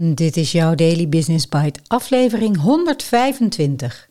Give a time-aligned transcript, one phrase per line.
[0.00, 4.08] Dit is jouw Daily Business Bite, aflevering 125.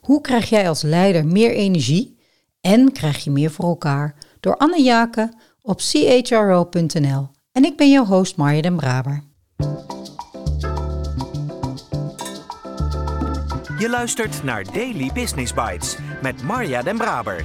[0.00, 2.18] Hoe krijg jij als leider meer energie
[2.60, 4.14] en krijg je meer voor elkaar?
[4.40, 7.28] Door Anne Jaken op chro.nl.
[7.52, 9.22] En ik ben jouw host Marja den Braber.
[13.78, 17.44] Je luistert naar Daily Business Bites met Marja den Braber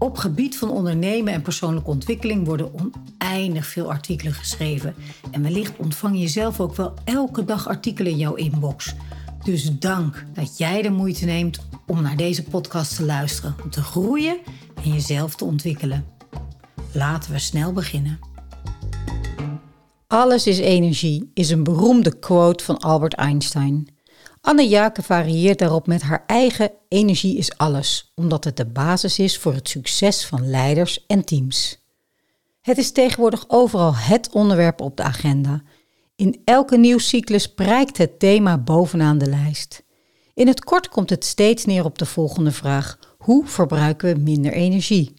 [0.00, 4.94] Op gebied van ondernemen en persoonlijke ontwikkeling worden oneindig veel artikelen geschreven.
[5.30, 8.94] En wellicht ontvang je zelf ook wel elke dag artikelen in jouw inbox.
[9.44, 13.82] Dus dank dat jij de moeite neemt om naar deze podcast te luisteren, om te
[13.82, 14.38] groeien
[14.84, 16.04] en jezelf te ontwikkelen.
[16.92, 18.18] Laten we snel beginnen.
[20.06, 23.88] Alles is energie is een beroemde quote van Albert Einstein.
[24.40, 29.38] Anne Jake varieert daarop met haar eigen energie is alles, omdat het de basis is
[29.38, 31.78] voor het succes van leiders en teams.
[32.60, 35.62] Het is tegenwoordig overal het onderwerp op de agenda.
[36.16, 39.82] In elke nieuwscyclus prijkt het thema bovenaan de lijst.
[40.34, 44.52] In het kort komt het steeds neer op de volgende vraag: hoe verbruiken we minder
[44.52, 45.14] energie?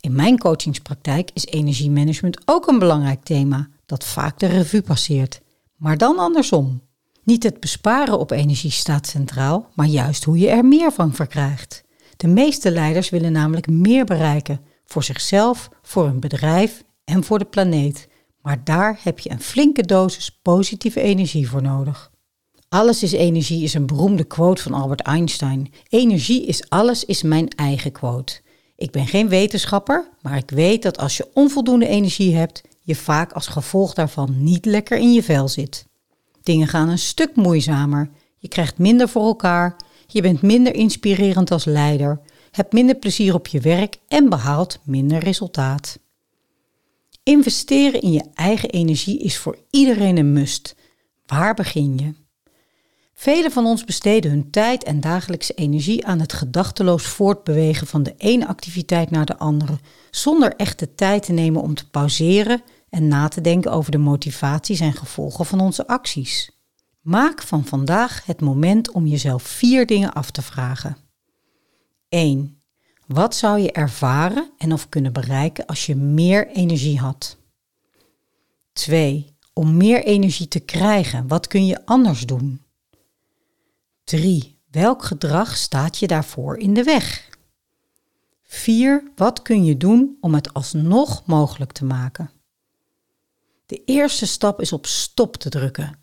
[0.00, 5.40] In mijn coachingspraktijk is energiemanagement ook een belangrijk thema dat vaak de revue passeert,
[5.76, 6.80] maar dan andersom.
[7.24, 11.84] Niet het besparen op energie staat centraal, maar juist hoe je er meer van verkrijgt.
[12.16, 17.44] De meeste leiders willen namelijk meer bereiken voor zichzelf, voor hun bedrijf en voor de
[17.44, 18.08] planeet.
[18.42, 22.10] Maar daar heb je een flinke dosis positieve energie voor nodig.
[22.68, 25.72] Alles is energie is een beroemde quote van Albert Einstein.
[25.88, 28.40] Energie is alles is mijn eigen quote.
[28.76, 33.32] Ik ben geen wetenschapper, maar ik weet dat als je onvoldoende energie hebt, je vaak
[33.32, 35.86] als gevolg daarvan niet lekker in je vel zit.
[36.50, 38.10] Dingen gaan een stuk moeizamer.
[38.38, 39.76] Je krijgt minder voor elkaar.
[40.06, 42.20] Je bent minder inspirerend als leider.
[42.50, 45.98] Hebt minder plezier op je werk en behaalt minder resultaat.
[47.22, 50.76] Investeren in je eigen energie is voor iedereen een must.
[51.26, 52.14] Waar begin je?
[53.14, 58.14] Velen van ons besteden hun tijd en dagelijkse energie aan het gedachteloos voortbewegen van de
[58.16, 59.78] ene activiteit naar de andere,
[60.10, 63.98] zonder echt de tijd te nemen om te pauzeren en na te denken over de
[63.98, 66.50] motivaties en gevolgen van onze acties.
[67.00, 70.96] Maak van vandaag het moment om jezelf vier dingen af te vragen.
[72.08, 72.62] 1.
[73.06, 77.36] Wat zou je ervaren en of kunnen bereiken als je meer energie had?
[78.72, 79.36] 2.
[79.52, 82.62] Om meer energie te krijgen, wat kun je anders doen?
[84.04, 84.58] 3.
[84.70, 87.28] Welk gedrag staat je daarvoor in de weg?
[88.42, 89.10] 4.
[89.16, 92.30] Wat kun je doen om het alsnog mogelijk te maken?
[93.70, 95.98] De eerste stap is op stop te drukken.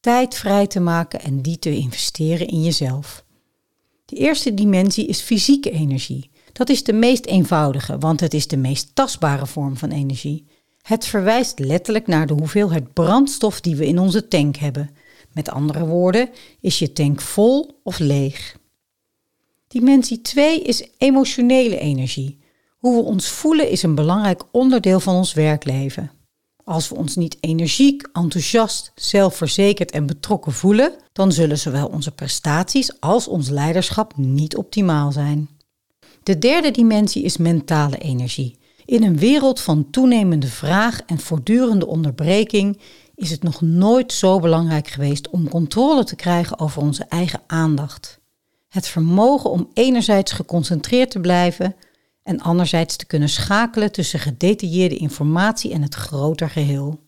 [0.00, 3.24] Tijd vrij te maken en die te investeren in jezelf.
[4.04, 6.30] De eerste dimensie is fysieke energie.
[6.52, 10.46] Dat is de meest eenvoudige, want het is de meest tastbare vorm van energie.
[10.82, 14.90] Het verwijst letterlijk naar de hoeveelheid brandstof die we in onze tank hebben.
[15.32, 18.56] Met andere woorden, is je tank vol of leeg?
[19.68, 22.38] Dimensie 2 is emotionele energie.
[22.78, 26.22] Hoe we ons voelen is een belangrijk onderdeel van ons werkleven.
[26.64, 33.00] Als we ons niet energiek, enthousiast, zelfverzekerd en betrokken voelen, dan zullen zowel onze prestaties
[33.00, 35.48] als ons leiderschap niet optimaal zijn.
[36.22, 38.58] De derde dimensie is mentale energie.
[38.84, 42.80] In een wereld van toenemende vraag en voortdurende onderbreking
[43.14, 48.20] is het nog nooit zo belangrijk geweest om controle te krijgen over onze eigen aandacht.
[48.68, 51.76] Het vermogen om enerzijds geconcentreerd te blijven
[52.24, 57.00] en anderzijds te kunnen schakelen tussen gedetailleerde informatie en het groter geheel.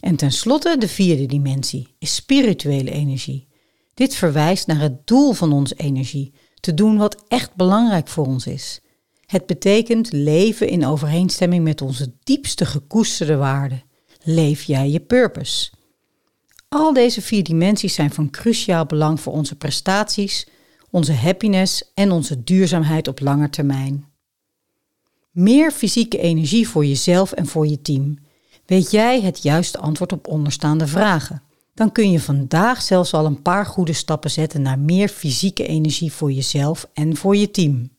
[0.00, 3.48] En tenslotte de vierde dimensie is spirituele energie.
[3.94, 8.46] Dit verwijst naar het doel van onze energie, te doen wat echt belangrijk voor ons
[8.46, 8.80] is.
[9.26, 13.82] Het betekent leven in overeenstemming met onze diepste gekoesterde waarden.
[14.22, 15.70] Leef jij je purpose?
[16.68, 20.46] Al deze vier dimensies zijn van cruciaal belang voor onze prestaties,
[20.90, 24.09] onze happiness en onze duurzaamheid op lange termijn.
[25.30, 28.18] Meer fysieke energie voor jezelf en voor je team.
[28.66, 31.42] Weet jij het juiste antwoord op onderstaande vragen?
[31.74, 36.12] Dan kun je vandaag zelfs al een paar goede stappen zetten naar meer fysieke energie
[36.12, 37.90] voor jezelf en voor je team.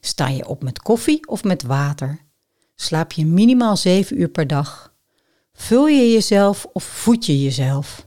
[0.00, 2.18] Sta je op met koffie of met water?
[2.74, 4.94] Slaap je minimaal 7 uur per dag?
[5.52, 8.06] Vul je jezelf of voed je jezelf?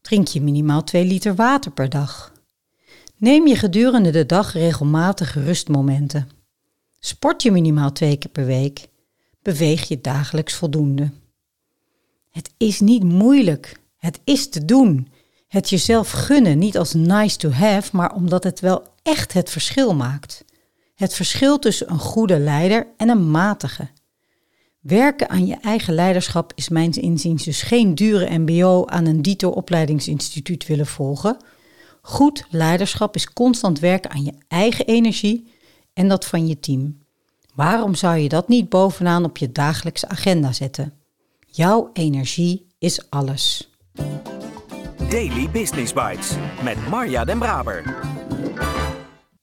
[0.00, 2.32] Drink je minimaal 2 liter water per dag?
[3.16, 6.28] Neem je gedurende de dag regelmatige rustmomenten.
[7.04, 8.88] Sport je minimaal twee keer per week.
[9.42, 11.10] Beweeg je dagelijks voldoende.
[12.30, 13.76] Het is niet moeilijk.
[13.96, 15.08] Het is te doen.
[15.48, 19.94] Het jezelf gunnen, niet als nice to have, maar omdat het wel echt het verschil
[19.94, 20.44] maakt.
[20.94, 23.88] Het verschil tussen een goede leider en een matige.
[24.80, 29.48] Werken aan je eigen leiderschap is mijns inziens dus geen dure MBO aan een dito
[29.48, 31.36] opleidingsinstituut willen volgen.
[32.02, 35.51] Goed leiderschap is constant werken aan je eigen energie
[35.94, 36.98] en dat van je team.
[37.54, 40.92] Waarom zou je dat niet bovenaan op je dagelijkse agenda zetten?
[41.46, 43.70] Jouw energie is alles.
[45.08, 46.30] Daily Business Bites
[46.62, 48.00] met Marja Den Braber.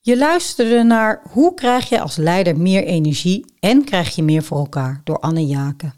[0.00, 4.58] Je luisterde naar Hoe krijg je als leider meer energie en krijg je meer voor
[4.58, 5.94] elkaar door Anne Jaken.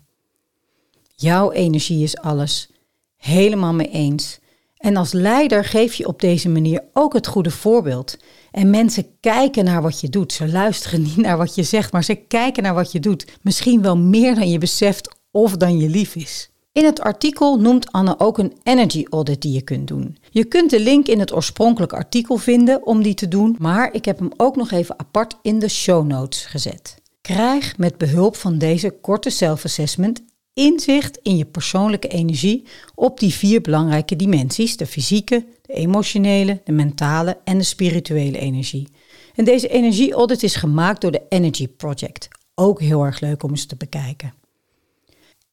[1.14, 2.70] Jouw energie is alles.
[3.16, 4.40] Helemaal mee eens.
[4.82, 8.16] En als leider geef je op deze manier ook het goede voorbeeld.
[8.50, 10.32] En mensen kijken naar wat je doet.
[10.32, 13.26] Ze luisteren niet naar wat je zegt, maar ze kijken naar wat je doet.
[13.42, 16.50] Misschien wel meer dan je beseft of dan je lief is.
[16.72, 20.16] In het artikel noemt Anne ook een energy audit die je kunt doen.
[20.30, 24.04] Je kunt de link in het oorspronkelijke artikel vinden om die te doen, maar ik
[24.04, 26.94] heb hem ook nog even apart in de show notes gezet.
[27.20, 30.22] Krijg met behulp van deze korte self-assessment
[30.54, 32.64] inzicht in je persoonlijke energie
[32.94, 38.88] op die vier belangrijke dimensies: de fysieke, de emotionele, de mentale en de spirituele energie.
[39.34, 42.28] En deze energie-audit is gemaakt door de Energy Project.
[42.54, 44.34] Ook heel erg leuk om eens te bekijken.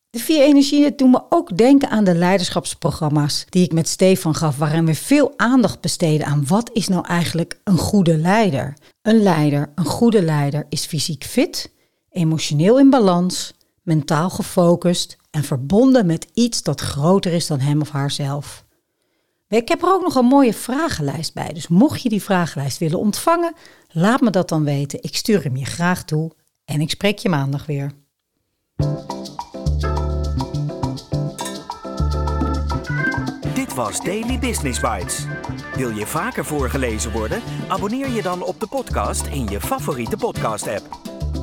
[0.09, 4.57] De vier energieën doen me ook denken aan de leiderschapsprogramma's die ik met Stefan gaf,
[4.57, 8.77] waarin we veel aandacht besteden aan wat is nou eigenlijk een goede leider.
[9.01, 11.71] Een leider, een goede leider, is fysiek fit,
[12.11, 13.53] emotioneel in balans,
[13.89, 18.65] mentaal gefocust en verbonden met iets dat groter is dan hem of haarzelf.
[19.47, 22.99] Ik heb er ook nog een mooie vragenlijst bij, dus mocht je die vragenlijst willen
[22.99, 23.53] ontvangen,
[23.89, 25.03] laat me dat dan weten.
[25.03, 26.31] Ik stuur hem je graag toe
[26.65, 27.91] en ik spreek je maandag weer.
[33.53, 35.25] Dit was Daily Business Bites.
[35.75, 37.41] Wil je vaker voorgelezen worden?
[37.67, 41.08] Abonneer je dan op de podcast in je favoriete podcast-app.